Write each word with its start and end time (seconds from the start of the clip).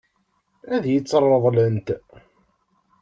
Ad 0.73 0.83
iyi-tt-ṛeḍlent? 0.87 1.87